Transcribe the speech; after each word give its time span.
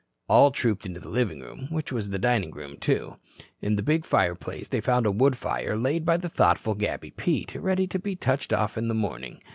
All 0.27 0.49
trooped 0.49 0.87
into 0.87 0.99
the 0.99 1.09
living 1.09 1.41
room, 1.41 1.67
which 1.69 1.91
was 1.91 2.09
dining 2.09 2.49
room, 2.49 2.75
too. 2.77 3.17
In 3.61 3.75
the 3.75 3.83
big 3.83 4.03
fireplace 4.03 4.67
they 4.67 4.81
found 4.81 5.05
a 5.05 5.11
wood 5.11 5.37
fire 5.37 5.75
laid 5.77 6.05
by 6.05 6.17
the 6.17 6.27
thoughtful 6.27 6.73
Gabby 6.73 7.11
Pete, 7.11 7.53
ready 7.53 7.85
to 7.85 7.99
be 7.99 8.15
touched 8.15 8.51
off 8.51 8.79
in 8.79 8.87
the 8.87 8.95
morning. 8.95 9.43